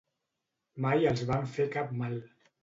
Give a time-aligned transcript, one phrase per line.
[0.85, 2.19] Mai els vam fer cap mal.